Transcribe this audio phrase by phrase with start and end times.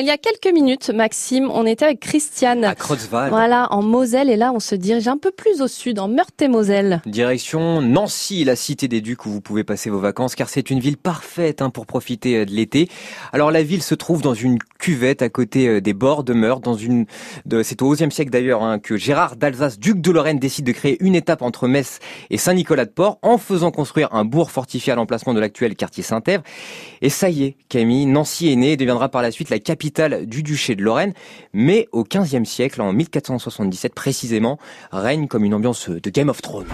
[0.00, 2.64] Il y a quelques minutes, Maxime, on était avec Christiane.
[2.64, 3.30] À Kreuzwald.
[3.30, 7.02] Voilà, en Moselle, et là on se dirige un peu plus au sud, en Meurthe-et-Moselle.
[7.04, 10.78] Direction Nancy, la cité des Ducs où vous pouvez passer vos vacances, car c'est une
[10.78, 12.88] ville parfaite hein, pour profiter euh, de l'été.
[13.32, 16.62] Alors la ville se trouve dans une cuvette à côté euh, des bords de Meurthe,
[16.62, 17.06] dans une,
[17.64, 20.96] c'est au XIe siècle d'ailleurs hein, que Gérard d'Alsace, duc de Lorraine, décide de créer
[21.00, 21.98] une étape entre Metz
[22.30, 26.42] et Saint-Nicolas-de-Port en faisant construire un bourg fortifié à l'emplacement de l'actuel quartier Saint-Ève.
[27.02, 29.87] Et ça y est, Camille, Nancy est née et deviendra par la suite la capitale
[30.26, 31.12] du duché de Lorraine.
[31.52, 34.58] Mais au XVe siècle, en 1477 précisément,
[34.92, 36.66] règne comme une ambiance de Game of Thrones.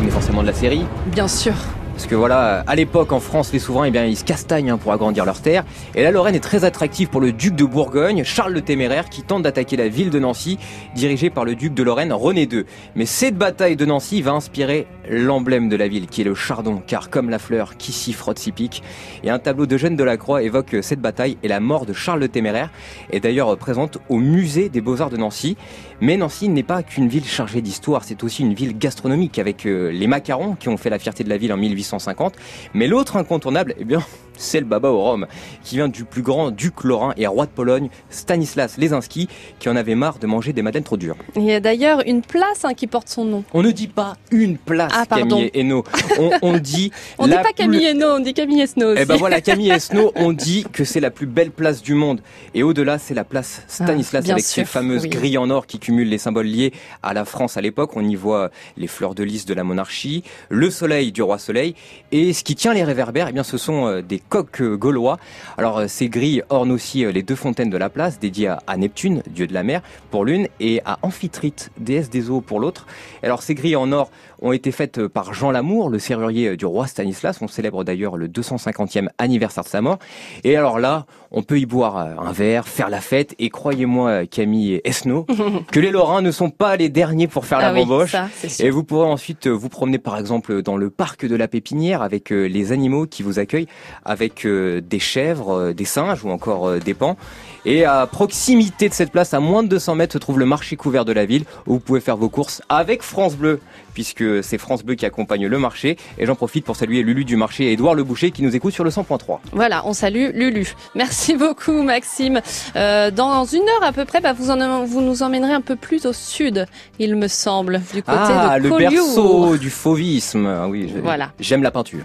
[0.00, 1.54] Vous forcément de la série Bien sûr.
[1.98, 4.78] Parce que voilà, à l'époque en France, les souverains, eh bien, ils se castagnent hein,
[4.78, 5.64] pour agrandir leurs terres.
[5.96, 9.24] Et la Lorraine est très attractive pour le duc de Bourgogne, Charles le Téméraire, qui
[9.24, 10.58] tente d'attaquer la ville de Nancy,
[10.94, 12.66] dirigée par le duc de Lorraine, René II.
[12.94, 16.80] Mais cette bataille de Nancy va inspirer l'emblème de la ville, qui est le chardon,
[16.86, 18.84] car comme la fleur qui s'y frotte s'y pique.
[19.24, 22.20] Et un tableau de de la Croix évoque cette bataille et la mort de Charles
[22.20, 22.70] le Téméraire,
[23.10, 25.56] est d'ailleurs présente au musée des Beaux-Arts de Nancy.
[26.00, 29.90] Mais Nancy n'est pas qu'une ville chargée d'histoire, c'est aussi une ville gastronomique avec euh,
[29.90, 31.56] les macarons qui ont fait la fierté de la ville en
[31.88, 32.34] 1850.
[32.74, 34.02] Mais l'autre incontournable, eh bien,
[34.38, 35.26] c'est le baba au rhum,
[35.62, 39.76] qui vient du plus grand duc lorrain et roi de Pologne, Stanislas Lesinski, qui en
[39.76, 41.16] avait marre de manger des madeleines trop dures.
[41.36, 43.44] Il y a d'ailleurs une place hein, qui porte son nom.
[43.52, 45.04] On ne dit pas une place, Ah.
[45.06, 45.84] Camille Hainaut.
[46.18, 48.94] On, on dit On la dit pas plus- Camille Hainaut, on dit Camille Esnault.
[48.96, 52.20] Eh ben voilà, Camille Esnault, on dit que c'est la plus belle place du monde.
[52.54, 55.08] Et au-delà, c'est la place Stanislas Ah, bien avec sûr, ses fameuses oui.
[55.10, 57.92] grilles en or qui cumulent les symboles liés à la France à l'époque.
[57.96, 61.74] On y voit les fleurs de lys de la monarchie, le soleil du roi soleil.
[62.12, 65.18] Et ce qui tient les réverbères, eh bien, ce sont euh, des coqs euh, gaulois.
[65.56, 68.76] Alors, euh, ces grilles ornent aussi euh, les deux fontaines de la place, dédiées à-
[68.76, 72.86] Neptune, dieu de la mer, pour l'une, et à Amphitrite, déesse des eaux, pour l'autre.
[73.22, 74.10] Alors, ces grilles en or
[74.40, 77.38] ont été faites par Jean Lamour, le serrurier du roi Stanislas.
[77.40, 79.98] On célèbre d'ailleurs le 250e anniversaire de sa mort.
[80.44, 83.34] Et alors là, on peut y boire un verre, faire la fête.
[83.40, 85.26] Et croyez-moi, Camille Esnault,
[85.72, 88.14] que les Lorrains ne sont pas les derniers pour faire ah la oui, bamboche.
[88.60, 92.30] Et vous pourrez ensuite vous promener par exemple dans le parc de la Pépinière avec
[92.30, 93.68] les animaux qui vous accueillent,
[94.04, 97.16] avec euh, des chèvres, euh, des singes ou encore euh, des pans.
[97.64, 100.76] Et à proximité de cette place, à moins de 200 mètres, se trouve le marché
[100.76, 103.60] couvert de la ville où vous pouvez faire vos courses avec France Bleu,
[103.94, 105.96] puisque c'est France Bleu qui accompagne le marché.
[106.18, 108.72] Et j'en profite pour saluer Lulu du marché et Édouard Le Boucher qui nous écoute
[108.72, 109.40] sur le 100.3.
[109.52, 110.72] Voilà, on salue Lulu.
[110.94, 112.40] Merci beaucoup Maxime.
[112.76, 115.76] Euh, dans une heure à peu près, bah, vous, en, vous nous emmènerez un peu
[115.76, 116.64] plus au sud,
[116.98, 118.90] il me semble, du côté Ah, de le Collioure.
[119.04, 120.46] berceau du fauvisme.
[120.46, 121.32] Ah oui, Voilà.
[121.40, 122.04] j'aime la peinture.